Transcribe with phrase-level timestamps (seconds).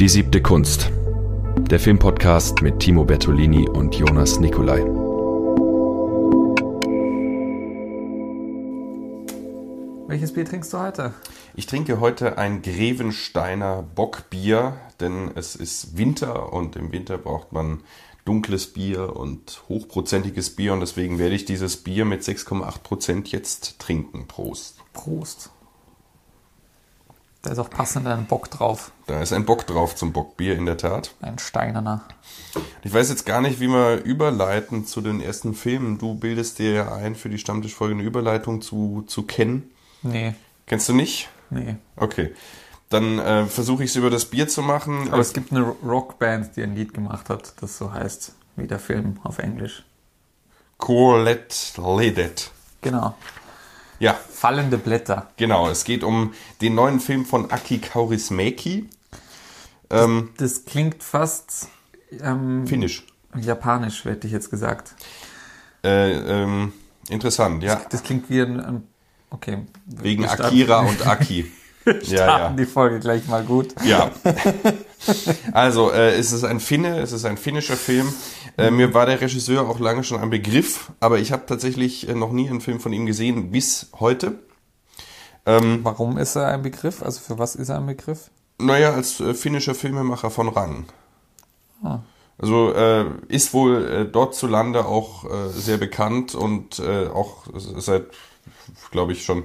[0.00, 0.92] Die siebte Kunst.
[1.56, 4.84] Der Filmpodcast mit Timo Bertolini und Jonas Nicolai.
[10.06, 11.14] Welches Bier trinkst du heute?
[11.56, 17.80] Ich trinke heute ein Grevensteiner Bockbier, denn es ist Winter und im Winter braucht man
[18.24, 23.80] dunkles Bier und hochprozentiges Bier und deswegen werde ich dieses Bier mit 6,8 Prozent jetzt
[23.80, 24.28] trinken.
[24.28, 24.76] Prost.
[24.92, 25.50] Prost.
[27.42, 28.90] Da ist auch passend ein Bock drauf.
[29.06, 31.14] Da ist ein Bock drauf zum Bockbier, in der Tat.
[31.20, 32.02] Ein steinerner.
[32.82, 35.98] Ich weiß jetzt gar nicht, wie wir überleiten zu den ersten Filmen.
[35.98, 39.70] Du bildest dir ja ein, für die Stammtischfolge eine Überleitung zu, zu kennen.
[40.02, 40.34] Nee.
[40.66, 41.28] Kennst du nicht?
[41.50, 41.76] Nee.
[41.96, 42.34] Okay.
[42.88, 45.12] Dann äh, versuche ich es über das Bier zu machen.
[45.12, 48.78] Aber es gibt eine Rockband, die ein Lied gemacht hat, das so heißt wie der
[48.78, 49.84] Film auf Englisch.
[50.78, 52.50] Colette Ledet.
[52.80, 53.14] Genau.
[53.98, 54.14] Ja.
[54.14, 55.28] Fallende Blätter.
[55.36, 58.88] Genau, es geht um den neuen Film von Aki Kaurismäki.
[59.90, 61.68] Ähm, das, das, klingt fast
[62.22, 63.04] ähm, Finnisch.
[63.38, 64.94] Japanisch, hätte ich jetzt gesagt.
[65.82, 66.72] Äh, ähm,
[67.08, 67.76] interessant, ja.
[67.76, 68.82] Das, das, klingt wie ein, ein
[69.30, 69.66] okay.
[69.86, 71.50] Wegen Akira und Aki.
[72.02, 72.50] ja, ja.
[72.50, 73.74] die Folge gleich mal gut.
[73.84, 74.10] Ja.
[75.52, 78.12] Also, äh, es ist ein Finne, es ist ein finnischer Film.
[78.56, 82.14] Äh, mir war der Regisseur auch lange schon ein Begriff, aber ich habe tatsächlich äh,
[82.14, 84.38] noch nie einen Film von ihm gesehen bis heute.
[85.46, 87.02] Ähm, Warum ist er ein Begriff?
[87.02, 88.30] Also für was ist er ein Begriff?
[88.58, 90.86] Naja, als äh, finnischer Filmemacher von Rang.
[91.82, 92.00] Ah.
[92.36, 97.44] Also äh, ist wohl äh, dort zu Lande auch äh, sehr bekannt und äh, auch
[97.54, 98.06] seit,
[98.90, 99.44] glaube ich, schon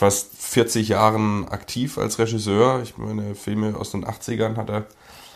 [0.00, 2.80] fast 40 Jahren aktiv als Regisseur.
[2.82, 4.86] Ich meine, Filme aus den 80ern hat er,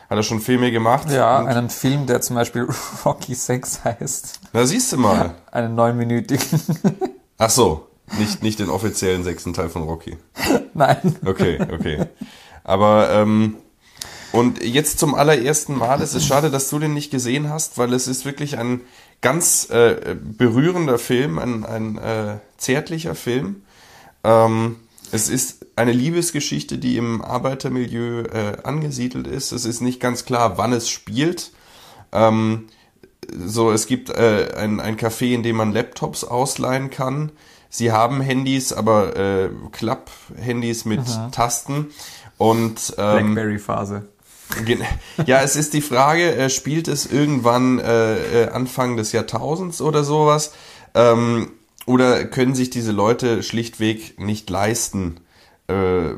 [0.09, 1.11] hat er schon Filme gemacht.
[1.11, 2.67] Ja, einen Film, der zum Beispiel
[3.05, 4.41] Rocky 6 heißt.
[4.55, 5.35] Da siehst du mal.
[5.53, 6.61] Einen neunminütigen.
[7.39, 10.17] Ach so, nicht, nicht den offiziellen sechsten Teil von Rocky.
[10.73, 11.15] Nein.
[11.27, 12.07] Okay, okay.
[12.65, 13.57] Aber ähm,
[14.33, 17.93] und jetzt zum allerersten Mal, es ist schade, dass du den nicht gesehen hast, weil
[17.93, 18.81] es ist wirklich ein
[19.21, 23.64] ganz äh, berührender Film, ein, ein äh, zärtlicher Film.
[24.25, 24.77] Ähm,
[25.13, 29.53] es ist eine Liebesgeschichte, die im Arbeitermilieu äh, angesiedelt ist.
[29.53, 31.53] Es ist nicht ganz klar, wann es spielt.
[32.13, 32.67] Ähm,
[33.33, 37.33] so, es gibt äh, ein, ein Café, in dem man Laptops ausleihen kann.
[37.71, 41.29] Sie haben Handys, aber äh, Klapp-Handys mit Aha.
[41.31, 41.91] Tasten.
[42.39, 44.09] Und ähm, Blackberry-Phase.
[45.27, 50.05] Ja, es ist die Frage, äh, spielt es irgendwann äh, äh, Anfang des Jahrtausends oder
[50.05, 50.53] sowas?
[50.95, 51.51] Ähm,
[51.87, 55.21] oder können sich diese Leute schlichtweg nicht leisten,
[55.69, 56.13] äh,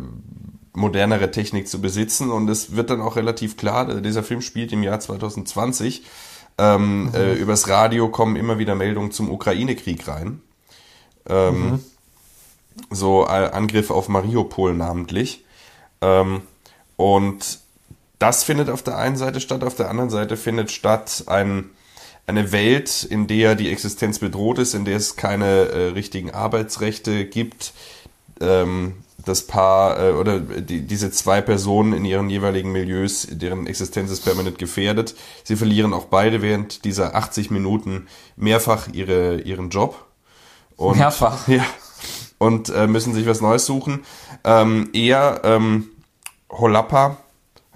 [0.73, 2.31] modernere Technik zu besitzen?
[2.31, 6.05] Und es wird dann auch relativ klar, dieser Film spielt im Jahr 2020.
[6.59, 7.15] Ähm, mhm.
[7.15, 10.41] äh, übers Radio kommen immer wieder Meldungen zum Ukraine-Krieg rein.
[11.29, 11.81] Ähm, mhm.
[12.91, 15.45] So äh, Angriff auf Mariupol namentlich.
[16.01, 16.43] Ähm,
[16.97, 17.59] und
[18.19, 21.71] das findet auf der einen Seite statt, auf der anderen Seite findet statt ein
[22.27, 27.25] eine Welt, in der die Existenz bedroht ist, in der es keine äh, richtigen Arbeitsrechte
[27.25, 27.73] gibt,
[28.41, 28.95] ähm,
[29.25, 34.25] das Paar äh, oder die, diese zwei Personen in ihren jeweiligen Milieus, deren Existenz ist
[34.25, 35.15] permanent gefährdet.
[35.45, 38.07] Sie verlieren auch beide während dieser 80 Minuten
[38.37, 40.07] mehrfach ihre, ihren Job.
[40.77, 41.49] Und, mehrfach?
[41.49, 41.65] Ja.
[42.39, 44.05] Und äh, müssen sich was Neues suchen.
[44.45, 45.89] Ähm, er, ähm,
[46.51, 47.17] Holappa,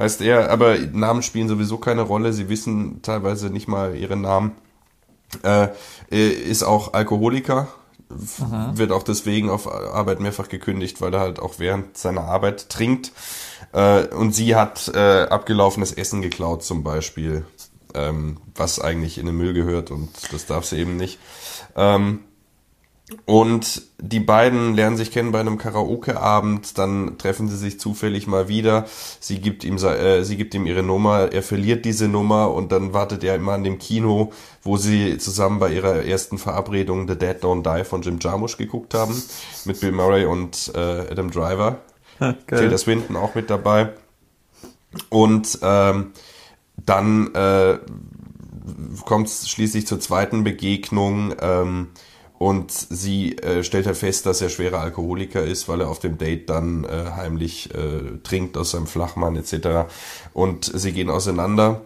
[0.00, 2.32] heißt er, aber Namen spielen sowieso keine Rolle.
[2.32, 4.52] Sie wissen teilweise nicht mal ihren Namen.
[5.44, 5.68] Äh,
[6.10, 7.68] ist auch Alkoholiker,
[8.40, 8.72] Aha.
[8.74, 13.12] wird auch deswegen auf Arbeit mehrfach gekündigt, weil er halt auch während seiner Arbeit trinkt.
[13.72, 17.44] Äh, und sie hat äh, abgelaufenes Essen geklaut zum Beispiel,
[17.94, 21.20] ähm, was eigentlich in den Müll gehört und das darf sie eben nicht.
[21.76, 22.20] Ähm,
[23.26, 28.48] und die beiden lernen sich kennen bei einem Karaoke-Abend, dann treffen sie sich zufällig mal
[28.48, 28.86] wieder.
[29.20, 32.92] Sie gibt ihm, äh, sie gibt ihm ihre Nummer, er verliert diese Nummer und dann
[32.92, 34.32] wartet er immer an dem Kino,
[34.62, 38.94] wo sie zusammen bei ihrer ersten Verabredung The Dead Don't Die von Jim Jarmusch geguckt
[38.94, 39.20] haben,
[39.64, 41.78] mit Bill Murray und äh, Adam Driver.
[42.46, 43.90] Tilda Swinton auch mit dabei.
[45.08, 46.12] Und ähm,
[46.76, 47.78] dann äh,
[49.04, 51.34] kommt es schließlich zur zweiten Begegnung.
[51.40, 51.88] Ähm,
[52.40, 56.16] und sie äh, stellt halt fest, dass er schwerer Alkoholiker ist, weil er auf dem
[56.16, 59.90] Date dann äh, heimlich äh, trinkt aus seinem Flachmann etc.
[60.32, 61.82] Und sie gehen auseinander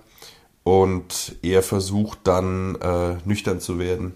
[0.62, 4.14] und er versucht dann äh, nüchtern zu werden.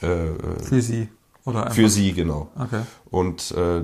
[0.00, 1.08] Äh, äh für sie
[1.44, 1.74] oder einfach?
[1.74, 2.48] Für sie genau.
[2.58, 2.80] Okay.
[3.10, 3.82] Und äh,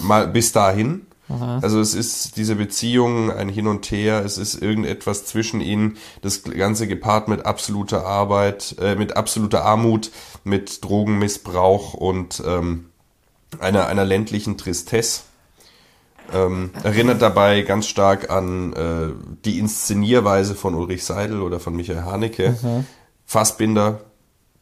[0.00, 1.58] mal bis dahin Aha.
[1.62, 6.42] Also es ist diese Beziehung, ein Hin und Her, es ist irgendetwas zwischen ihnen, das
[6.42, 10.10] Ganze gepaart mit absoluter Arbeit, äh, mit absoluter Armut,
[10.48, 12.90] mit Drogenmissbrauch und ähm,
[13.60, 15.22] einer, einer ländlichen Tristesse.
[16.32, 19.08] Ähm, erinnert dabei ganz stark an äh,
[19.44, 22.84] die Inszenierweise von Ulrich Seidel oder von Michael Haneke.
[23.24, 24.00] Fassbinder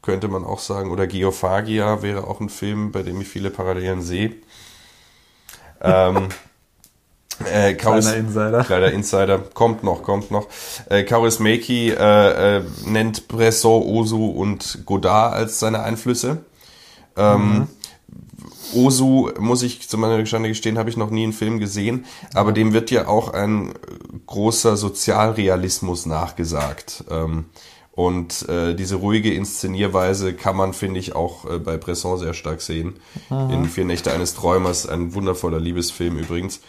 [0.02, 0.90] könnte man auch sagen.
[0.90, 4.36] Oder Geophagia wäre auch ein Film, bei dem ich viele Parallelen sehe.
[5.80, 6.28] Ähm,
[7.44, 8.64] äh, Kauris, Kleiner Insider.
[8.64, 9.38] Kleiner Insider.
[9.38, 10.46] Kommt noch, kommt noch.
[10.88, 16.38] Äh, Kauris Meki äh, äh, nennt Bresson, Ozu und Godard als seine Einflüsse.
[17.16, 17.68] Ähm,
[18.74, 22.04] Ozu, muss ich zu meiner Gestande gestehen, habe ich noch nie einen Film gesehen,
[22.34, 23.72] aber dem wird ja auch ein
[24.26, 27.04] großer Sozialrealismus nachgesagt.
[27.10, 27.46] Ähm,
[27.92, 32.60] und äh, diese ruhige Inszenierweise kann man, finde ich, auch äh, bei Bresson sehr stark
[32.60, 32.96] sehen.
[33.30, 36.60] In Vier Nächte eines Träumers, ein wundervoller Liebesfilm übrigens.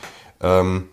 [0.41, 0.85] Ähm,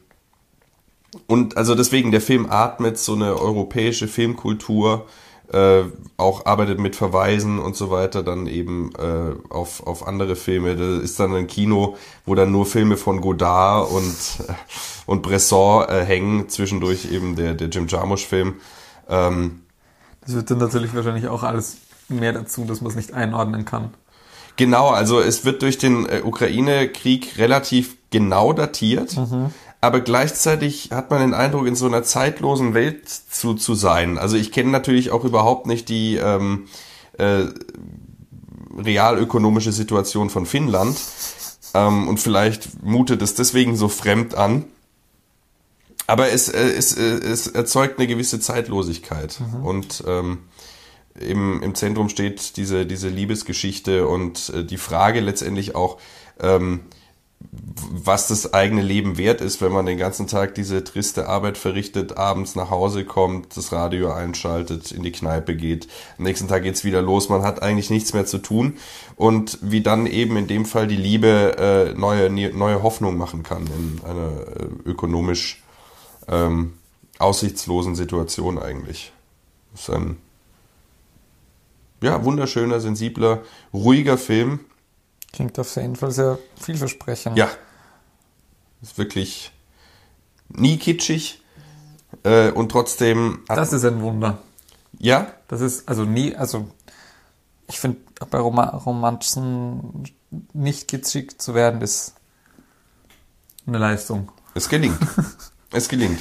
[1.26, 5.06] und also deswegen, der Film atmet so eine europäische Filmkultur,
[5.52, 5.84] äh,
[6.16, 10.74] auch arbeitet mit Verweisen und so weiter, dann eben äh, auf, auf andere Filme.
[10.74, 14.16] Da ist dann ein Kino, wo dann nur Filme von Godard und,
[15.06, 18.54] und Bresson äh, hängen, zwischendurch eben der, der Jim Jarmusch-Film.
[19.08, 19.60] Ähm,
[20.24, 21.76] Das wird dann natürlich wahrscheinlich auch alles
[22.08, 23.94] mehr dazu, dass man es nicht einordnen kann.
[24.56, 29.18] Genau, also es wird durch den äh, Ukraine-Krieg relativ genau datiert,
[29.80, 34.16] aber gleichzeitig hat man den Eindruck, in so einer zeitlosen Welt zu, zu sein.
[34.16, 36.68] Also ich kenne natürlich auch überhaupt nicht die ähm,
[37.18, 37.46] äh,
[38.78, 40.96] realökonomische Situation von Finnland
[41.74, 44.64] ähm, und vielleicht mutet es deswegen so fremd an.
[46.06, 50.38] Aber es, äh, es, äh, es erzeugt eine gewisse Zeitlosigkeit und ähm,
[51.18, 55.98] im, im Zentrum steht diese, diese Liebesgeschichte und äh, die Frage letztendlich auch,
[56.40, 56.80] ähm,
[57.40, 62.16] was das eigene Leben wert ist, wenn man den ganzen Tag diese triste Arbeit verrichtet,
[62.16, 65.88] abends nach Hause kommt, das Radio einschaltet, in die Kneipe geht.
[66.18, 68.78] Am nächsten Tag geht's wieder los, man hat eigentlich nichts mehr zu tun
[69.16, 73.66] und wie dann eben in dem Fall die Liebe äh, neue, neue Hoffnung machen kann
[73.66, 75.62] in einer äh, ökonomisch
[76.28, 76.74] ähm,
[77.18, 79.12] aussichtslosen Situation eigentlich.
[79.72, 80.18] Das ist ein
[82.02, 83.42] ja, wunderschöner, sensibler,
[83.72, 84.60] ruhiger Film.
[85.34, 87.36] Klingt auf jeden Fall sehr vielversprechend.
[87.36, 87.50] Ja.
[88.80, 89.50] Ist wirklich
[90.48, 91.42] nie kitschig
[92.22, 93.42] äh, und trotzdem.
[93.48, 94.38] Das ist ein Wunder.
[94.96, 96.68] ja, Das ist also nie, also
[97.66, 97.98] ich finde,
[98.30, 100.04] bei Roma Romanzen
[100.52, 102.14] nicht kitschig zu werden, ist
[103.66, 104.30] eine Leistung.
[104.54, 105.00] es gelingt.
[105.72, 106.20] es gelingt.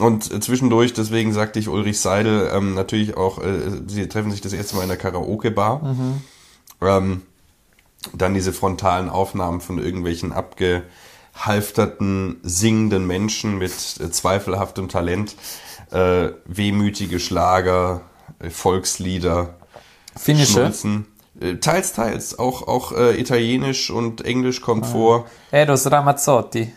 [0.00, 4.52] Und zwischendurch, deswegen sagte ich Ulrich Seidel, ähm, natürlich auch, äh, sie treffen sich das
[4.52, 5.94] erste Mal in der Karaoke-Bar.
[6.80, 7.22] Ähm,
[8.12, 15.36] dann diese frontalen Aufnahmen von irgendwelchen abgehalfterten, singenden Menschen mit äh, zweifelhaftem Talent,
[15.90, 18.02] äh, wehmütige Schlager,
[18.38, 19.54] äh, Volkslieder,
[20.16, 20.52] Finnische.
[20.52, 21.06] Schnulzen.
[21.40, 22.38] Äh, teils, teils.
[22.38, 25.26] Auch, auch äh, Italienisch und Englisch kommt vor.
[25.50, 26.72] Eros Ramazzotti.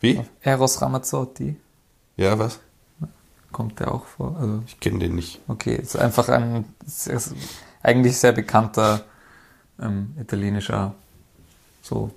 [0.00, 0.20] Wie?
[0.40, 1.56] Eros Ramazzotti.
[2.16, 2.60] Ja, was?
[3.52, 4.36] Kommt der auch vor?
[4.40, 5.40] Also, Ich kenne den nicht.
[5.48, 7.20] okay, ist einfach ein sehr,
[7.82, 9.04] eigentlich sehr bekannter
[9.80, 10.94] ähm, italienischer
[11.82, 12.10] so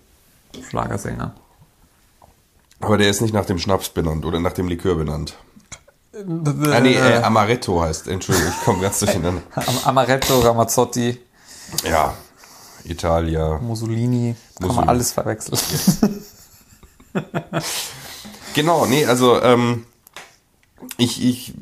[0.70, 1.34] Schlagersänger.
[2.80, 5.36] Aber der ist nicht nach dem Schnaps benannt oder nach dem Likör benannt.
[6.14, 8.08] Ah, nee, äh, Amaretto heißt.
[8.08, 9.42] Entschuldigung, ich komme ganz durcheinander.
[9.56, 11.18] Am Amaretto, Ramazzotti,
[11.90, 12.14] Ja,
[12.84, 13.58] Italia.
[13.60, 14.86] Mussolini, kann Mussolini.
[14.86, 15.58] man alles verwechseln.
[18.54, 19.86] Genau, nee, also ähm,
[20.98, 21.54] ich, ich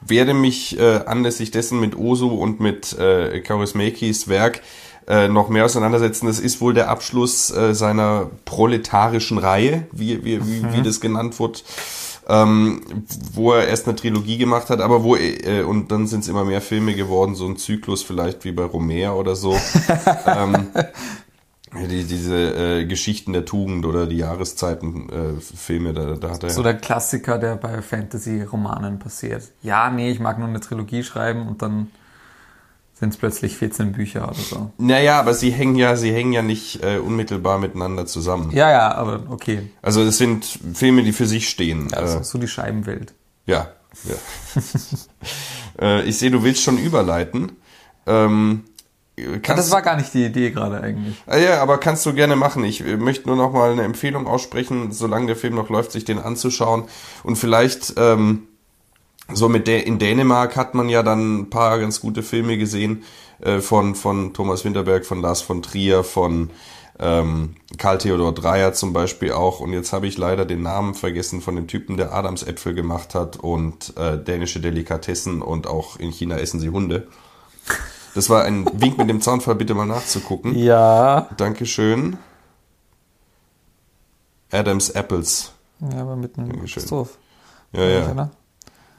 [0.00, 4.62] werde mich äh, anlässlich dessen mit Osu und mit äh, Kaurismäkis Werk
[5.06, 6.26] äh, noch mehr auseinandersetzen.
[6.26, 11.38] Das ist wohl der Abschluss äh, seiner proletarischen Reihe, wie, wie, wie, wie das genannt
[11.38, 11.64] wird.
[12.26, 12.80] Ähm,
[13.34, 16.46] wo er erst eine Trilogie gemacht hat, aber wo äh, und dann sind es immer
[16.46, 19.54] mehr Filme geworden, so ein Zyklus vielleicht wie bei Romer oder so.
[20.26, 20.68] ähm,
[21.82, 22.36] die, diese
[22.80, 27.38] äh, Geschichten der Tugend oder die Jahreszeiten äh, da, da hat er So der Klassiker,
[27.38, 29.42] der bei Fantasy-Romanen passiert.
[29.62, 31.90] Ja, nee, ich mag nur eine Trilogie schreiben und dann
[33.04, 34.70] sind es plötzlich 14 Bücher oder so.
[34.78, 38.50] Naja, aber sie hängen ja, sie hängen ja nicht äh, unmittelbar miteinander zusammen.
[38.52, 39.70] Ja, ja, aber okay.
[39.82, 41.92] Also es sind Filme, die für sich stehen.
[41.92, 43.12] Also, äh, so die Scheibenwelt.
[43.46, 43.68] ja,
[44.04, 44.62] ja.
[45.80, 47.52] äh, ich sehe, du willst schon überleiten.
[48.06, 48.64] Ähm,
[49.16, 51.14] Ja, das war gar nicht die Idee gerade eigentlich.
[51.26, 52.64] Ah, ja, aber kannst du gerne machen.
[52.64, 56.04] Ich äh, möchte nur noch mal eine Empfehlung aussprechen, solange der Film noch läuft, sich
[56.06, 56.84] den anzuschauen.
[57.22, 58.48] Und vielleicht ähm,
[59.32, 63.04] so mit der in Dänemark hat man ja dann ein paar ganz gute Filme gesehen
[63.40, 66.50] äh, von von Thomas Winterberg, von Lars von Trier, von
[66.98, 69.60] ähm, Karl Theodor Dreyer zum Beispiel auch.
[69.60, 73.36] Und jetzt habe ich leider den Namen vergessen von dem Typen, der Adamsäpfel gemacht hat
[73.36, 77.08] und äh, dänische Delikatessen und auch in China essen sie Hunde.
[78.14, 80.56] Das war ein Wink mit dem Zaunfall, bitte mal nachzugucken.
[80.56, 81.28] Ja.
[81.36, 82.18] Dankeschön.
[84.52, 85.52] Adams Apples.
[85.80, 86.82] Ja, aber mit einem Dankeschön.
[86.82, 87.18] Christoph.
[87.72, 88.30] Ja, ja.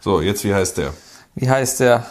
[0.05, 0.93] So, jetzt wie heißt der?
[1.33, 2.05] Wie heißt der?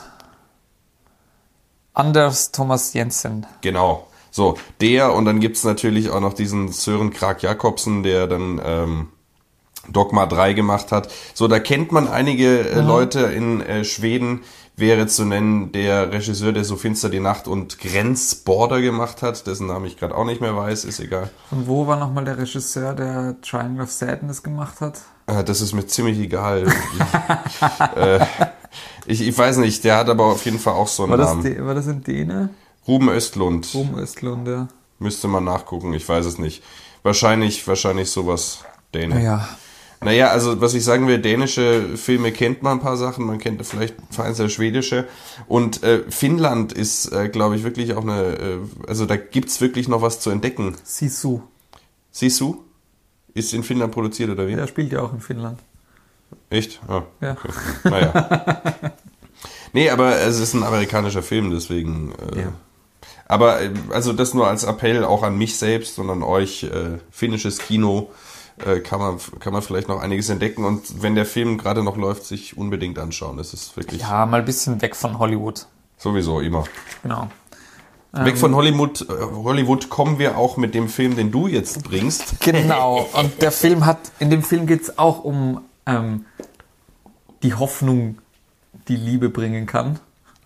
[1.93, 3.47] Anders Thomas Jensen.
[3.61, 4.09] Genau.
[4.33, 9.09] So, der und dann gibt's natürlich auch noch diesen Sören Krag Jakobsen, der dann ähm,
[9.89, 11.11] Dogma 3 gemacht hat.
[11.35, 14.41] So, da kennt man einige äh, Leute in äh, Schweden.
[14.77, 19.69] Wäre zu nennen der Regisseur, der so finster die Nacht und Grenzborder gemacht hat, dessen
[19.69, 21.31] Namen ich gerade auch nicht mehr weiß, ist egal.
[21.53, 25.03] Und wo war nochmal der Regisseur, der Triangle of Sadness gemacht hat?
[25.27, 26.67] Äh, das ist mir ziemlich egal.
[27.95, 28.27] äh,
[29.07, 31.29] ich, ich weiß nicht, der hat aber auf jeden Fall auch so einen War das,
[31.29, 31.43] Namen.
[31.45, 32.49] De war das in Däne?
[32.89, 33.71] Ruben Östlund.
[33.75, 34.67] Ruhm Östlund, ja.
[34.99, 36.65] Müsste man nachgucken, ich weiß es nicht.
[37.05, 39.23] Wahrscheinlich, wahrscheinlich sowas Däne.
[39.23, 39.49] Ja.
[40.05, 43.65] Naja, also was ich sagen will, dänische Filme kennt man ein paar Sachen, man kennt
[43.67, 45.07] vielleicht vereinzelt schwedische.
[45.49, 49.89] Und äh, Finnland ist, äh, glaube ich, wirklich auch eine, äh, also da gibt's wirklich
[49.89, 50.77] noch was zu entdecken.
[50.85, 51.41] Sisu.
[52.11, 52.65] Siehst du?
[53.35, 54.55] Ist in Finnland produziert oder wie?
[54.55, 55.59] Der spielt ja auch in Finnland.
[56.51, 56.81] Echt?
[56.87, 57.33] Ah, Ja.
[57.33, 57.49] okay.
[57.85, 58.63] Naja.
[59.73, 62.13] nee, aber es ist ein amerikanischer Film, deswegen.
[62.35, 62.53] Äh, Ja.
[63.27, 66.65] Aber äh, also das nur als Appell auch an mich selbst und an euch.
[66.65, 68.11] Äh, finnisches Kino
[68.65, 71.97] äh, kann man kann man vielleicht noch einiges entdecken und wenn der Film gerade noch
[71.97, 73.37] läuft, sich unbedingt anschauen.
[73.37, 75.67] Das ist wirklich Ja, mal ein bisschen weg von Hollywood.
[75.99, 76.65] sowieso immer.
[77.03, 77.29] Genau.
[78.13, 82.37] Weg von Hollywood, äh, Hollywood kommen wir auch mit dem Film, den du jetzt bringst.
[82.41, 83.09] Genau.
[83.13, 86.25] Und der Film hat, in dem Film geht's auch um ähm,
[87.43, 88.19] die Hoffnung,
[88.87, 89.99] die Liebe bringen kann.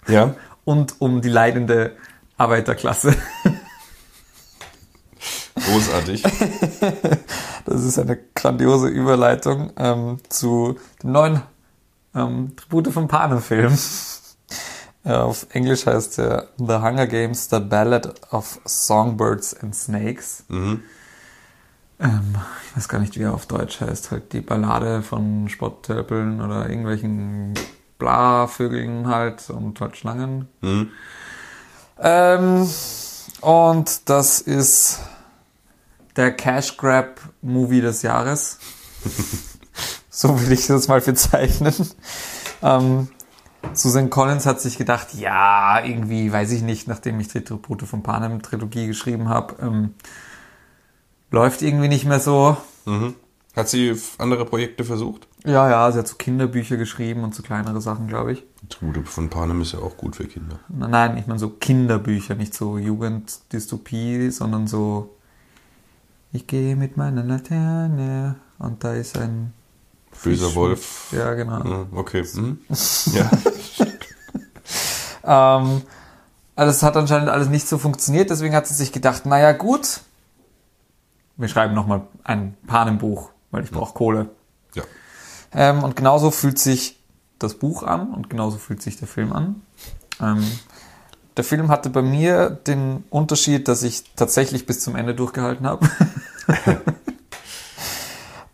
[0.08, 0.34] Ja.
[0.64, 1.94] Und um die leidende
[2.38, 3.14] Arbeiterklasse.
[5.72, 6.22] Großartig.
[7.64, 11.42] Das ist eine grandiose Überleitung ähm, zu dem neuen
[12.14, 13.76] ähm, Tribute von Panem-Film.
[15.04, 20.44] Äh, Auf Englisch heißt er The Hunger Games, The Ballad of Songbirds and Snakes.
[20.50, 20.82] Ähm,
[22.00, 24.10] ich weiß gar nicht, wie er auf Deutsch heißt.
[24.10, 27.54] Halt die Ballade von Spotttölpeln oder irgendwelchen
[27.98, 30.48] Blavögeln halt und halt Schlangen.
[32.00, 32.68] Ähm,
[33.40, 35.00] und das ist
[36.18, 38.58] der Cash Grab Movie des Jahres.
[40.10, 41.74] so will ich das mal bezeichnen.
[42.60, 43.08] Ähm,
[43.72, 48.02] Susan Collins hat sich gedacht, ja, irgendwie, weiß ich nicht, nachdem ich die Tribute von
[48.02, 49.94] Panem Trilogie geschrieben habe, ähm,
[51.30, 52.56] läuft irgendwie nicht mehr so.
[52.84, 53.14] mhm.
[53.56, 55.26] Hat sie andere Projekte versucht?
[55.44, 58.44] Ja, ja, sie hat so Kinderbücher geschrieben und so kleinere Sachen, glaube ich.
[58.68, 60.60] Tribute von Panem ist ja auch gut für Kinder.
[60.68, 65.17] Nein, ich meine so Kinderbücher, nicht so Jugenddystopie, sondern so
[66.32, 69.52] ich gehe mit meiner Laterne und da ist ein
[70.22, 71.12] Böser Wolf.
[71.12, 71.86] Ja, genau.
[71.94, 72.24] Okay.
[72.34, 72.58] Mhm.
[73.14, 73.30] Ja.
[75.24, 75.82] Ähm,
[76.56, 80.00] also es hat anscheinend alles nicht so funktioniert, deswegen hat sie sich gedacht, naja gut,
[81.36, 84.30] wir schreiben nochmal ein Panem-Buch, weil ich brauche Kohle.
[84.74, 84.82] ja.
[85.52, 86.98] Ähm, und genauso fühlt sich
[87.38, 89.62] das Buch an und genauso fühlt sich der Film an.
[90.20, 90.44] Ähm,
[91.36, 95.88] der Film hatte bei mir den Unterschied, dass ich tatsächlich bis zum Ende durchgehalten habe.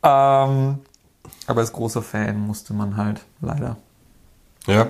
[0.02, 0.78] ähm,
[1.46, 3.76] aber als großer Fan musste man halt leider.
[4.66, 4.88] Ja.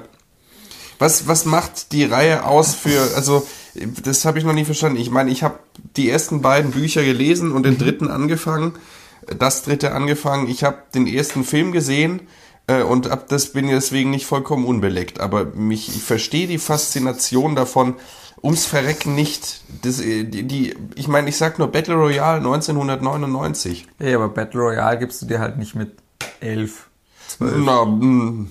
[0.98, 3.46] Was, was macht die Reihe aus für, also,
[4.04, 4.98] das habe ich noch nie verstanden.
[4.98, 5.58] Ich meine, ich habe
[5.96, 8.74] die ersten beiden Bücher gelesen und den dritten angefangen,
[9.38, 10.48] das dritte angefangen.
[10.48, 12.22] Ich habe den ersten Film gesehen
[12.66, 15.20] äh, und ab das bin deswegen nicht vollkommen unbeleckt.
[15.20, 17.96] Aber mich, ich verstehe die Faszination davon,
[18.44, 19.62] ums Verrecken nicht.
[19.82, 23.86] Das, äh, die, die, ich meine, ich sag nur Battle Royale 1999.
[23.98, 25.92] Ja, aber Battle Royale gibst du dir halt nicht mit
[26.40, 26.88] elf,
[27.26, 27.54] zwölf.
[27.64, 28.46] Na, mh,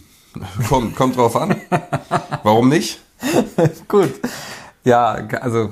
[0.67, 1.55] kommt, kommt drauf an.
[2.43, 2.99] Warum nicht?
[3.87, 4.11] Gut.
[4.83, 5.69] Ja, also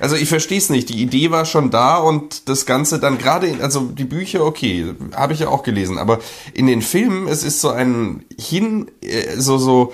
[0.00, 0.88] Also ich verstehe es nicht.
[0.88, 4.94] Die Idee war schon da und das Ganze dann gerade, in- also die Bücher, okay,
[5.14, 6.18] habe ich ja auch gelesen, aber
[6.54, 9.92] in den Filmen, es ist so ein hin, äh, so, so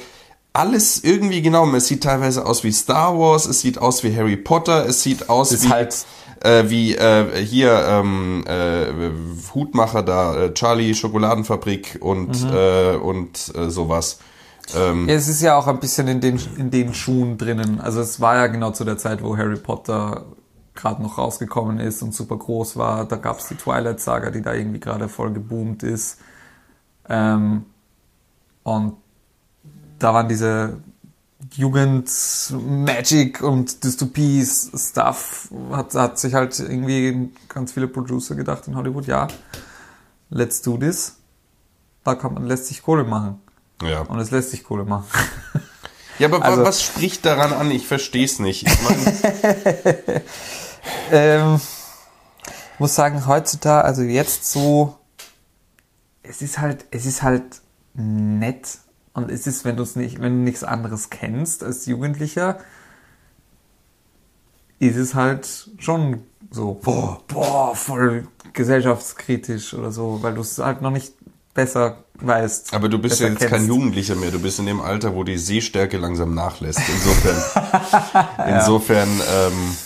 [0.59, 1.67] alles irgendwie genau.
[1.75, 5.29] Es sieht teilweise aus wie Star Wars, es sieht aus wie Harry Potter, es sieht
[5.31, 6.07] aus Ist wie, halt-
[6.41, 8.87] äh, wie äh, hier ähm, äh,
[9.55, 14.19] Hutmacher da, äh, Charlie Schokoladenfabrik und, äh, und äh, sowas.
[14.77, 17.81] Ähm, Ja, es ist ja auch ein bisschen in den, in den Schuhen drinnen.
[17.81, 20.27] Also es war ja genau zu der Zeit, wo Harry Potter
[20.75, 23.05] gerade noch rausgekommen ist und super groß war.
[23.05, 26.19] Da gab es die Twilight Saga, die da irgendwie gerade voll geboomt ist.
[27.09, 27.65] Ähm,
[28.63, 28.95] und
[29.99, 30.79] da waren diese
[31.55, 32.11] Jugend,
[32.51, 39.29] Magic und Dystopie-Stuff, hat, hat sich halt irgendwie ganz viele Producer gedacht in Hollywood, ja,
[40.31, 41.15] let's do this.
[42.05, 43.41] Da kann man, lässt sich Kohle machen.
[43.83, 44.01] ja.
[44.03, 45.05] Und es lässt sich Kohle machen.
[46.19, 47.71] Ja, aber Also- was spricht daran an?
[47.71, 48.67] Ich verstehe es nicht.
[48.67, 49.13] Ich mein,
[51.13, 51.61] ähm,
[52.79, 54.97] muss sagen, heutzutage, also jetzt so,
[56.23, 57.45] es ist halt, es ist halt
[57.95, 58.79] nett
[59.19, 62.59] und es ist, wenn du es nicht, wenn du nichts anderes kennst als Jugendlicher,
[64.79, 66.23] ist es halt schon
[66.53, 71.15] so, boah, boah, voll gesellschaftskritisch oder so, weil du es halt noch nicht
[71.53, 72.73] besser weißt.
[72.75, 73.67] Aber du bist ja jetzt kein kennst.
[73.67, 74.31] Jugendlicher mehr.
[74.31, 76.81] Du bist in dem Alter, wo die Sehstärke langsam nachlässt.
[76.89, 79.77] Insofern, insofern ähm,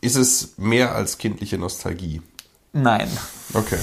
[0.00, 2.22] ist es mehr als kindliche Nostalgie.
[2.72, 3.08] Nein,
[3.54, 3.78] Okay.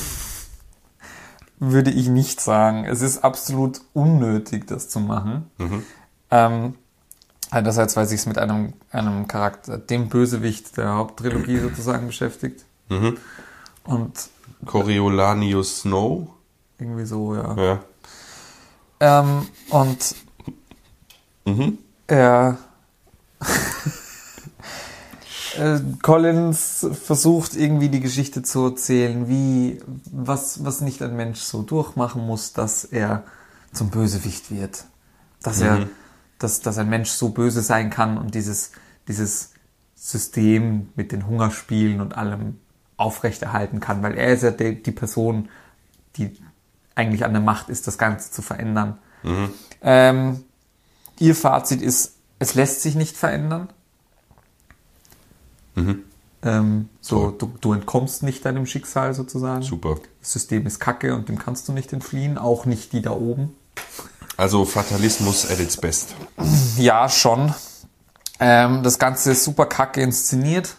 [1.60, 2.86] Würde ich nicht sagen.
[2.86, 5.50] Es ist absolut unnötig, das zu machen.
[6.32, 6.76] Ähm,
[7.52, 12.66] einerseits, weil sich es mit einem, einem Charakter, dem Bösewicht der Haupttrilogie sozusagen beschäftigt.
[13.84, 14.30] Und
[14.66, 16.28] Coriolanus Snow.
[16.78, 17.56] irgendwie so, ja.
[17.56, 17.80] Ja.
[19.02, 20.16] Ähm, und
[22.08, 22.58] er
[25.60, 31.62] äh, Collins versucht irgendwie die Geschichte zu erzählen, wie was, was nicht ein Mensch so
[31.62, 33.24] durchmachen muss, dass er
[33.74, 34.86] zum Bösewicht wird.
[35.44, 35.88] Dass er,
[36.38, 38.72] dass, dass ein Mensch so böse sein kann und dieses,
[39.08, 39.52] dieses
[39.96, 42.58] System mit den Hungerspielen und allem
[42.98, 45.50] aufrechterhalten kann, weil er ist ja die, die Person,
[46.18, 46.38] die
[46.96, 48.98] eigentlich an der Macht ist, das Ganze zu verändern.
[49.82, 50.44] Ähm,
[51.20, 53.70] ihr Fazit ist, es lässt sich nicht verändern.
[56.42, 59.62] Ähm, so, du, du entkommst nicht deinem Schicksal sozusagen.
[59.62, 59.98] Super.
[60.22, 63.56] Das System ist kacke und dem kannst du nicht entfliehen, auch nicht die da oben.
[64.38, 66.16] Also Fatalismus at its best.
[66.78, 67.54] Ja, schon.
[68.40, 70.76] Ähm, das Ganze ist super kacke inszeniert.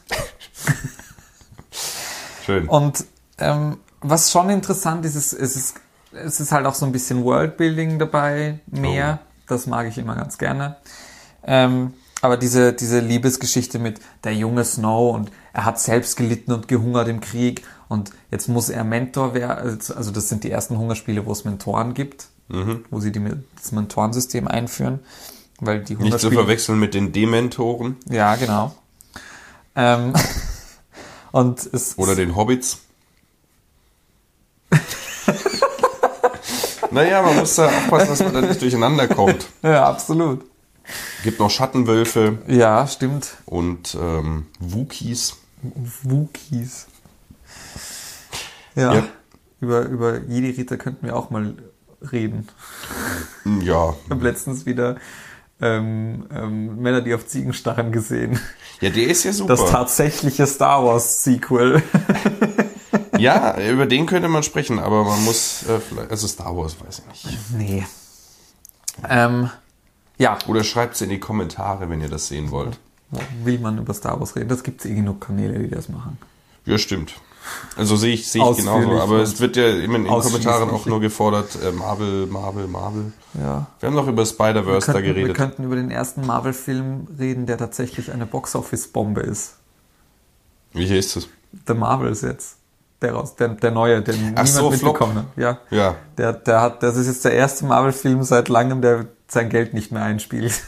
[2.47, 2.67] Schön.
[2.67, 3.05] Und
[3.37, 5.75] ähm, was schon interessant ist, ist, es ist,
[6.13, 9.21] es ist halt auch so ein bisschen Worldbuilding dabei, mehr.
[9.47, 10.77] Das mag ich immer ganz gerne.
[11.43, 11.93] Ähm,
[12.23, 17.09] aber diese, diese Liebesgeschichte mit der junge Snow und er hat selbst gelitten und gehungert
[17.09, 19.81] im Krieg und jetzt muss er Mentor werden.
[19.97, 22.29] Also das sind die ersten Hungerspiele, wo es Mentoren gibt,
[22.91, 23.23] wo sie die,
[23.57, 25.01] das Mentorensystem einführen.
[25.61, 28.75] Weil die Nicht zu Hungerspiele verwechseln mit den Dementoren ja, genau.
[29.77, 30.13] Ähm,
[31.33, 32.79] und es oder den Hobbits.
[36.91, 39.47] naja, man muss da aufpassen, dass man da nicht durcheinander kommt.
[39.63, 40.50] ja, absolut.
[41.23, 43.37] Gibt noch Schattenwölfe Ja, stimmt.
[43.47, 45.37] und ähm, Wookies.
[46.03, 46.87] Wookies.
[48.75, 49.05] Ja, Ja.
[49.61, 51.55] über, über Jedi-Ritter könnten wir auch mal
[52.13, 52.49] reden.
[53.43, 54.97] Hm, Ja, Ich habe letztens wieder
[55.61, 58.41] ähm, ähm, Männer, die auf Ziegen starren gesehen.
[58.81, 59.57] ja, der ist ja super.
[59.57, 61.83] Das tatsächliche Star Wars Sequel.
[63.19, 67.03] Ja, über den könnte man sprechen, aber man muss, äh, vielleicht, also Star Wars, weiß
[67.13, 67.39] ich nicht.
[67.53, 67.87] nee.
[69.07, 69.51] Ähm,
[70.21, 72.79] ja, Oder schreibt es in die Kommentare, wenn ihr das sehen wollt.
[73.43, 74.51] will man über Star Wars reden?
[74.51, 76.19] Das gibt es eh genug Kanäle, die das machen.
[76.67, 77.15] Ja, stimmt.
[77.75, 79.01] Also sehe ich, sehe ich genauso.
[79.01, 80.13] Aber es wird ja immer in den.
[80.13, 83.13] Kommentaren auch nur gefordert, äh, Marvel, Marvel, Marvel.
[83.33, 83.67] Ja.
[83.81, 85.37] Wir haben noch über Spider-Verse da könnten, wir geredet.
[85.37, 89.55] könnten über den ersten Marvel-Film reden, der tatsächlich eine Box-Office-Bombe ist.
[90.75, 91.29] Wie hier ist es?
[91.67, 92.57] The Marvels jetzt.
[93.01, 95.25] Der, raus, der, der neue, den niemand so, mitbekommen hat.
[95.37, 95.59] Ja.
[95.71, 95.97] Ja.
[96.19, 99.93] Der, der hat, das ist jetzt der erste Marvel-Film seit langem, der sein Geld nicht
[99.93, 100.63] mehr einspielt.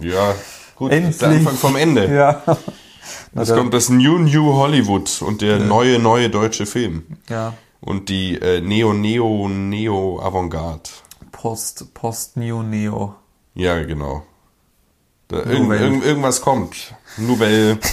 [0.00, 0.34] Ja,
[0.76, 0.92] gut.
[0.92, 1.46] Das ist der Endlich.
[1.48, 2.14] Anfang vom Ende.
[2.14, 2.42] ja.
[3.34, 7.04] Es kommt das New New Hollywood und der neue, neue deutsche Film.
[7.28, 7.54] Ja.
[7.80, 10.90] Und die äh, Neo, Neo, Neo Avantgarde.
[11.32, 13.14] Post, Post, Neo, Neo.
[13.54, 14.24] Ja, genau.
[15.28, 16.94] Da, irgend, irgend, irgendwas kommt.
[17.16, 17.78] Nouvelle.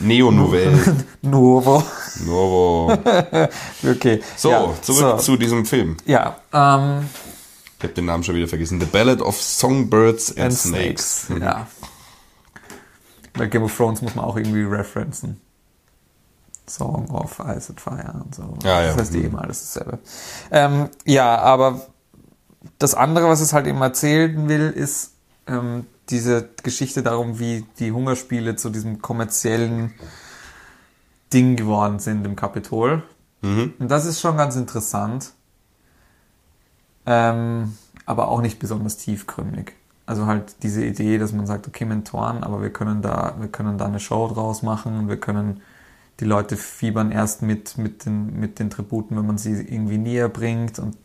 [0.00, 0.78] Neo Nouvelle.
[1.22, 1.82] Novo.
[2.24, 2.92] Novo.
[3.84, 4.20] Okay.
[4.36, 5.16] So, ja, zurück so.
[5.18, 5.96] zu diesem Film.
[6.06, 7.08] Ja, ähm,
[7.78, 8.80] Ich habe den Namen schon wieder vergessen.
[8.80, 11.22] The Ballad of Songbirds and, and Snakes.
[11.26, 11.42] Snakes.
[11.42, 11.66] Ja.
[13.34, 15.40] Weil Game of Thrones muss man auch irgendwie referenzen.
[16.68, 18.54] Song of Ice and Fire und so.
[18.62, 18.88] Ja, ja.
[18.88, 19.98] Das heißt eh immer alles dasselbe.
[20.50, 21.86] Ähm, ja, aber
[22.78, 25.12] das andere, was es halt eben erzählen will, ist
[25.46, 29.94] ähm, diese Geschichte darum, wie die Hungerspiele zu diesem kommerziellen
[31.32, 33.02] Ding geworden sind im Kapitol.
[33.78, 35.32] Und das ist schon ganz interessant.
[37.06, 39.72] Ähm, aber auch nicht besonders tiefgründig.
[40.06, 43.78] Also halt diese Idee, dass man sagt, okay, Mentoren, aber wir können da, wir können
[43.78, 45.60] da eine Show draus machen und wir können
[46.20, 50.28] die Leute fiebern erst mit, mit den, mit den Tributen, wenn man sie irgendwie näher
[50.28, 50.96] bringt und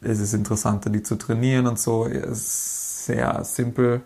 [0.00, 2.06] es ist interessanter, die zu trainieren und so.
[2.06, 4.02] Es ist sehr simpel.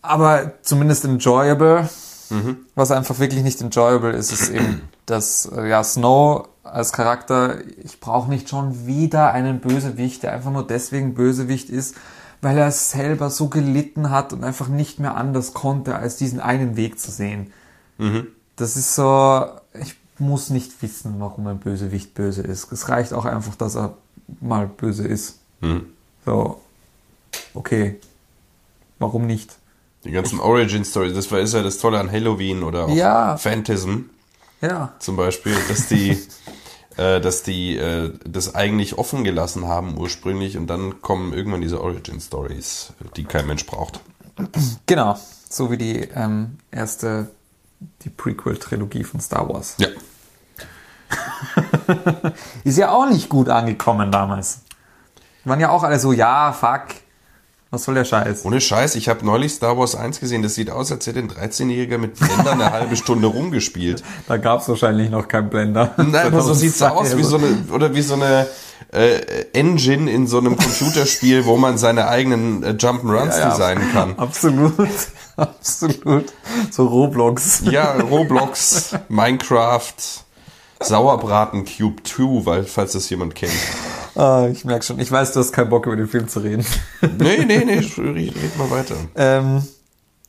[0.00, 1.88] Aber zumindest enjoyable.
[2.74, 8.00] Was einfach wirklich nicht enjoyable ist, ist eben, dass äh, ja, Snow als Charakter, ich
[8.00, 11.96] brauche nicht schon wieder einen Bösewicht, der einfach nur deswegen Bösewicht ist,
[12.40, 16.76] weil er selber so gelitten hat und einfach nicht mehr anders konnte, als diesen einen
[16.76, 17.52] Weg zu sehen.
[18.56, 22.72] Das ist so, ich muss nicht wissen, warum ein Bösewicht böse ist.
[22.72, 23.96] Es reicht auch einfach, dass er
[24.40, 25.38] mal böse ist.
[26.24, 26.60] So,
[27.54, 27.96] okay,
[28.98, 29.56] warum nicht?
[30.04, 33.36] Die ganzen Origin Stories, das war ist ja das Tolle an Halloween oder auch Ja.
[33.36, 34.04] Phantasm
[34.60, 36.18] Ja, zum Beispiel, dass die,
[36.96, 41.80] äh, dass die äh, das eigentlich offen gelassen haben ursprünglich und dann kommen irgendwann diese
[41.80, 44.00] Origin Stories, die kein Mensch braucht.
[44.86, 45.16] genau.
[45.48, 47.30] So wie die ähm, erste,
[48.02, 49.74] die Prequel-Trilogie von Star Wars.
[49.78, 49.88] Ja.
[52.64, 54.60] Ist ja auch nicht gut angekommen damals.
[55.44, 56.86] Waren ja auch alle so, ja, fuck,
[57.72, 58.44] was soll der Scheiß?
[58.44, 61.30] Ohne Scheiß, ich habe neulich Star Wars 1 gesehen, das sieht aus, als hätte ein
[61.30, 64.02] 13-Jähriger mit Blender eine halbe Stunde rumgespielt.
[64.28, 65.94] Da gab es wahrscheinlich noch keinen Blender.
[65.96, 68.46] Nein, aber so sieht's 2002 aus, wie so eine, oder wie so eine
[68.92, 73.50] äh, Engine in so einem Computerspiel, wo man seine eigenen äh, Jump'n'Runs Ja, ja.
[73.50, 74.18] designen kann.
[74.18, 74.74] Absolut,
[75.36, 76.26] absolut.
[76.70, 77.62] So Roblox.
[77.70, 79.94] Ja, Roblox, Minecraft,
[80.84, 83.52] Sauerbraten Cube 2, weil, falls das jemand kennt.
[84.14, 84.98] Ah, ich merke schon.
[84.98, 86.66] Ich weiß, du hast keinen Bock über den Film zu reden.
[87.00, 87.96] Nee, nee, nee, red,
[88.36, 88.94] red mal weiter.
[89.14, 89.62] ähm,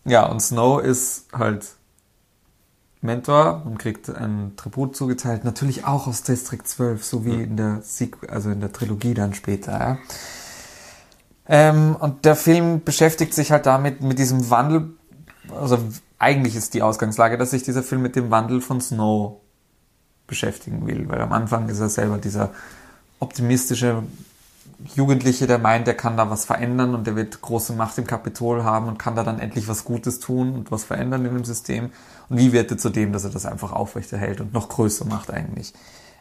[0.05, 1.65] ja, und Snow ist halt
[3.01, 5.43] Mentor und kriegt ein Tribut zugeteilt.
[5.43, 9.33] Natürlich auch aus District 12, so wie in der Sequ also in der Trilogie dann
[9.33, 9.71] später.
[9.71, 9.97] Ja.
[11.47, 14.93] Ähm, und der Film beschäftigt sich halt damit, mit diesem Wandel.
[15.53, 15.77] Also
[16.17, 19.41] eigentlich ist die Ausgangslage, dass sich dieser Film mit dem Wandel von Snow
[20.27, 22.51] beschäftigen will, weil am Anfang ist er selber dieser
[23.19, 24.03] optimistische
[24.95, 28.63] Jugendliche, der meint, er kann da was verändern und der wird große Macht im Kapitol
[28.63, 31.91] haben und kann da dann endlich was Gutes tun und was verändern in dem System.
[32.29, 35.31] Und wie wird er zu dem, dass er das einfach aufrechterhält und noch größer macht
[35.31, 35.73] eigentlich?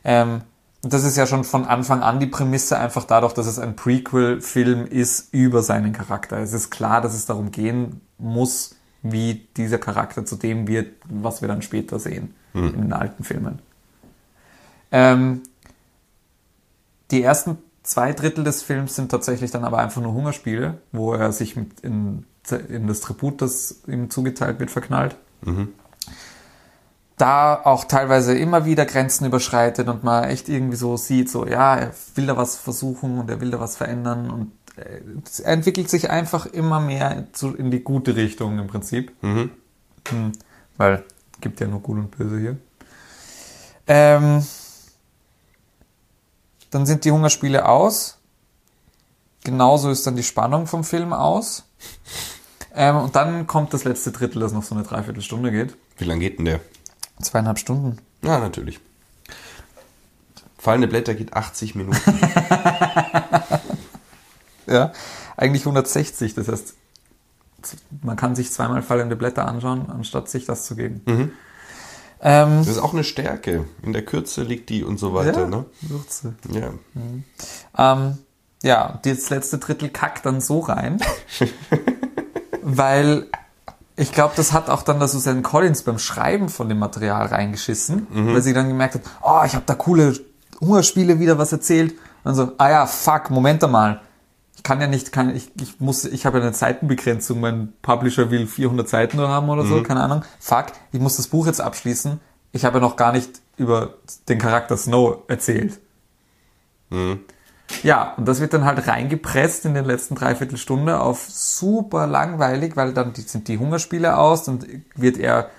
[0.04, 0.42] Ähm,
[0.82, 3.76] und das ist ja schon von Anfang an die Prämisse, einfach dadurch, dass es ein
[3.76, 6.38] Prequel-Film ist über seinen Charakter.
[6.38, 11.40] Es ist klar, dass es darum gehen muss, wie dieser Charakter zu dem wird, was
[11.40, 13.60] wir dann später sehen in den alten Filmen.
[14.92, 15.42] Ähm,
[17.10, 21.32] die ersten zwei Drittel des Films sind tatsächlich dann aber einfach nur Hungerspiele, wo er
[21.32, 22.24] sich mit in,
[22.68, 25.16] in das Tribut, das ihm zugeteilt wird, verknallt.
[27.16, 31.76] Da auch teilweise immer wieder Grenzen überschreitet und man echt irgendwie so sieht, so ja,
[31.76, 35.00] er will da was versuchen und er will da was verändern und äh,
[35.42, 39.12] er entwickelt sich einfach immer mehr zu, in die gute Richtung im Prinzip.
[39.20, 39.50] Hm,
[40.76, 41.04] weil
[41.40, 42.56] gibt ja nur Gut und Böse hier.
[43.86, 44.42] Ähm,
[46.72, 48.18] dann sind die Hungerspiele aus.
[49.44, 51.64] Genauso ist dann die Spannung vom Film aus.
[52.74, 55.76] Ähm, und dann kommt das letzte Drittel, das noch so eine Dreiviertelstunde geht.
[55.98, 56.60] Wie lang geht denn der?
[57.20, 57.98] Zweieinhalb Stunden.
[58.22, 58.80] Ja, natürlich.
[60.58, 62.00] Fallende Blätter geht 80 Minuten.
[64.66, 64.92] Ja,
[65.36, 66.34] eigentlich 160.
[66.34, 66.74] Das heißt,
[68.02, 71.02] man kann sich zweimal fallende Blätter anschauen, anstatt sich das zu geben.
[72.22, 73.64] Ähm, Das ist auch eine Stärke.
[73.82, 75.64] In der Kürze liegt die und so weiter, ja, ne?
[75.80, 76.34] Würze.
[76.50, 76.70] Ja.
[77.76, 78.18] Ähm,
[78.62, 81.00] ja, das letzte Drittel kackt dann so rein,
[82.62, 83.26] weil
[83.96, 88.06] ich glaube, das hat auch dann der Susan Collins beim Schreiben von dem Material reingeschissen,
[88.32, 90.14] weil sie dann gemerkt hat, oh, ich habe da coole
[90.60, 91.92] Hungerspiele wieder was erzählt.
[91.92, 94.00] Und dann so, ah ja, fuck, Moment einmal.
[94.56, 98.30] Ich kann ja nicht, kann, ich, ich muss, ich habe ja eine Seitenbegrenzung, mein Publisher
[98.30, 100.24] will 400 Seiten nur haben oder so, keine Ahnung.
[100.38, 102.20] Fuck, ich muss das Buch jetzt abschließen.
[102.52, 103.94] Ich habe ja noch gar nicht über
[104.28, 105.80] den Charakter Snow erzählt.
[107.82, 112.92] Ja, und das wird dann halt reingepresst in den letzten Dreiviertelstunde auf super langweilig, weil
[112.92, 115.50] dann sind die Hungerspiele aus, dann wird er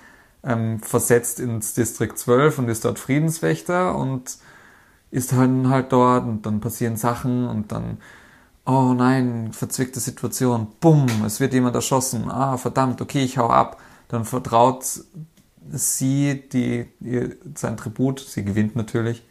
[0.43, 4.37] ähm, versetzt ins Distrikt 12 und ist dort Friedenswächter und
[5.11, 7.97] ist dann halt dort und dann passieren Sachen und dann,
[8.65, 13.79] oh nein, verzwickte Situation, bumm, es wird jemand erschossen, ah verdammt, okay, ich hau ab.
[14.07, 14.85] Dann vertraut
[15.71, 19.23] sie die, ihr, sein Tribut, sie gewinnt natürlich,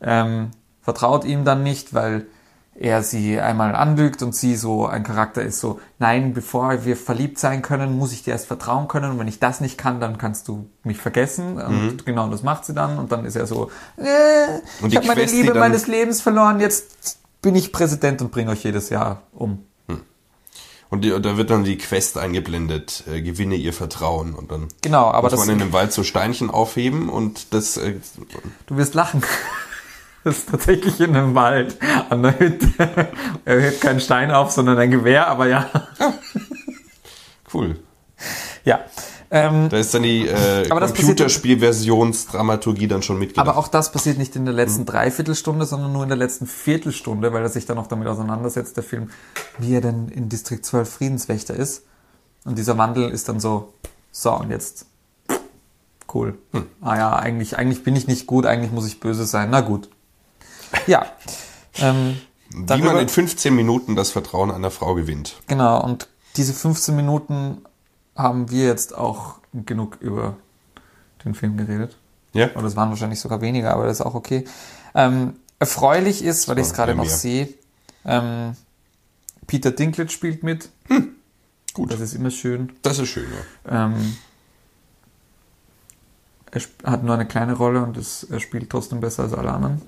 [0.00, 0.50] ähm,
[0.82, 2.26] vertraut ihm dann nicht, weil
[2.80, 7.38] er sie einmal anlügt und sie so ein Charakter ist so, nein, bevor wir verliebt
[7.38, 9.10] sein können, muss ich dir erst vertrauen können.
[9.10, 11.60] Und wenn ich das nicht kann, dann kannst du mich vergessen.
[11.60, 12.98] Und genau das macht sie dann.
[12.98, 17.54] Und dann ist er so, äh, ich habe meine Liebe meines Lebens verloren, jetzt bin
[17.54, 19.64] ich Präsident und bringe euch jedes Jahr um.
[20.90, 24.34] Und, die, da wird dann die Quest eingeblendet, äh, gewinne ihr Vertrauen.
[24.34, 27.76] Und dann Genau, aber muss das, man in dem Wald so Steinchen aufheben und das
[27.76, 27.96] äh,
[28.66, 29.22] du wirst lachen.
[30.24, 31.78] Das ist tatsächlich in einem Wald
[32.10, 33.08] an der Hütte.
[33.44, 35.70] Er hebt keinen Stein auf, sondern ein Gewehr, aber ja.
[37.54, 37.76] cool.
[38.64, 38.80] Ja.
[39.30, 43.46] Ähm, Da ist dann die äh, Computerspielversionsdramaturgie dann schon mitgedacht.
[43.46, 44.58] aber auch das passiert nicht in der Mhm.
[44.60, 48.76] letzten Dreiviertelstunde, sondern nur in der letzten Viertelstunde, weil er sich dann noch damit auseinandersetzt,
[48.76, 49.10] der Film,
[49.58, 51.82] wie er denn in Distrikt 12 Friedenswächter ist.
[52.44, 53.72] Und dieser Wandel ist dann so,
[54.12, 54.86] so, und jetzt,
[56.14, 56.38] cool.
[56.52, 56.66] Hm.
[56.80, 59.48] Ah ja, eigentlich, eigentlich bin ich nicht gut, eigentlich muss ich böse sein.
[59.50, 59.88] Na gut.
[60.86, 61.06] Ja.
[61.80, 62.16] Ähm,
[62.50, 65.36] Wie darüber- man in 15 Minuten das Vertrauen einer Frau gewinnt.
[65.46, 67.58] Genau, und diese 15 Minuten
[68.18, 70.36] haben wir jetzt auch genug über
[71.24, 71.96] den Film geredet.
[72.32, 72.50] Ja?
[72.54, 74.44] Oder es waren wahrscheinlich sogar weniger, aber das ist auch okay.
[74.94, 77.48] Ähm, erfreulich ist, weil ich es gerade noch sehe,
[78.04, 78.54] ähm,
[79.46, 80.68] Peter Dinklage spielt mit.
[81.72, 81.92] Gut.
[81.92, 82.72] Das ist immer schön.
[82.82, 83.26] Das ist schön,
[83.64, 83.86] ja.
[83.86, 84.16] Ähm,
[86.50, 89.82] er hat nur eine kleine Rolle und es, er spielt trotzdem besser als alle anderen.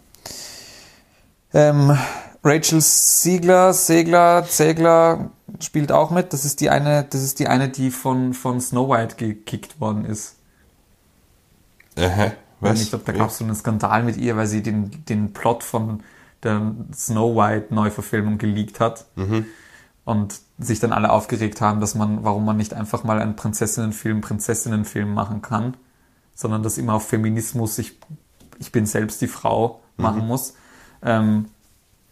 [1.53, 1.97] Ähm,
[2.45, 6.33] Rachel Siegler, Segler, Zegler spielt auch mit.
[6.33, 10.05] Das ist die eine, das ist die eine, die von, von Snow White gekickt worden
[10.05, 10.37] ist.
[11.99, 12.27] Aha.
[12.27, 12.89] Ich Was?
[12.91, 16.03] glaube, da gab es so einen Skandal mit ihr, weil sie den, den Plot von
[16.43, 19.07] der Snow White Neuverfilmung geleakt hat.
[20.05, 24.21] Und sich dann alle aufgeregt haben, dass man, warum man nicht einfach mal einen Prinzessinnenfilm,
[24.21, 25.77] Prinzessinnenfilm machen kann,
[26.35, 27.99] sondern dass immer auf Feminismus ich,
[28.59, 30.55] ich bin selbst die Frau machen muss.
[31.03, 31.47] Ähm,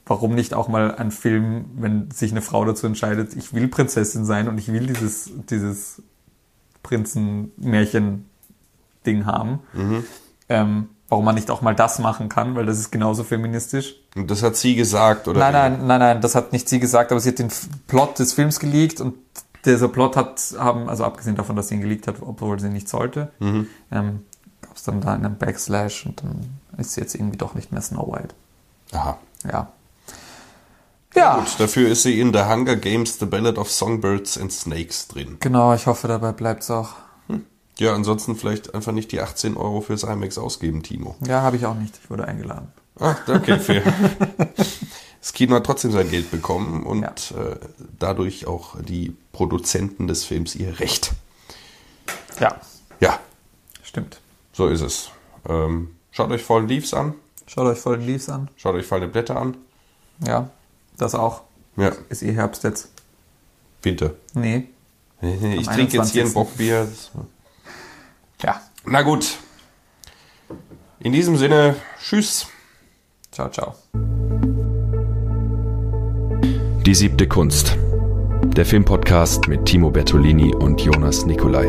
[0.08, 4.24] warum nicht auch mal ein Film, wenn sich eine Frau dazu entscheidet, ich will Prinzessin
[4.24, 6.02] sein und ich will dieses, dieses
[6.82, 9.60] Prinzenmärchen-Ding haben.
[10.48, 13.96] Ähm, warum man nicht auch mal das machen kann, weil das ist genauso feministisch.
[14.14, 15.38] Und das hat sie gesagt, oder?
[15.38, 17.50] Nein, nein, nein, nein, das hat nicht sie gesagt, aber sie hat den
[17.86, 19.14] Plot des Films geleakt und
[19.64, 22.88] dieser Plot hat, haben, also abgesehen davon, dass sie ihn geleakt hat, obwohl sie nicht
[22.88, 23.32] sollte,
[23.90, 24.24] ähm,
[24.62, 27.82] gab es dann da einen Backslash und dann ist sie jetzt irgendwie doch nicht mehr
[27.82, 28.34] Snow White.
[28.92, 29.18] Aha.
[29.50, 29.72] Ja.
[31.14, 35.08] Ja, Gut, dafür ist sie in The Hunger Games The Ballad of Songbirds and Snakes
[35.08, 35.38] drin.
[35.40, 36.90] genau, ich hoffe, dabei bleibt's auch.
[37.78, 41.16] Ja, ansonsten vielleicht einfach nicht die 18 Euro fürs IMAX ausgeben, Timo.
[41.26, 41.98] Ja, habe ich auch nicht.
[42.02, 42.72] Ich wurde eingeladen.
[42.98, 43.82] Ah, okay, fair.
[45.20, 47.08] Das Kino hat trotzdem sein Geld bekommen und Ja.
[47.42, 47.56] äh,
[47.98, 51.10] dadurch auch die Produzenten des Films ihr Recht.
[52.40, 52.60] Ja,
[53.00, 53.18] Ja,
[53.82, 54.20] stimmt.
[54.52, 55.10] so ist es.
[55.48, 57.14] Ähm, schaut euch Fallen Leaves an,
[57.48, 58.48] Schaut euch Fallen Leaves an.
[58.56, 59.56] schaut euch Fallende Blätter an.
[60.24, 60.50] Ja,
[60.98, 61.42] das auch.
[61.76, 62.90] Ja, Ist eh Herbst jetzt.
[63.82, 64.12] Winter.
[64.34, 64.68] Nee.
[65.20, 66.34] Ich trinke jetzt hier ein 21..
[66.34, 66.88] Bockbier.
[68.42, 68.60] Ja.
[68.84, 69.38] Na gut.
[71.00, 72.46] In diesem Sinne, tschüss.
[73.30, 73.74] Ciao, ciao.
[76.84, 77.76] Die siebte Kunst.
[78.44, 81.68] Der Filmpodcast mit Timo Bertolini und Jonas Nicolai.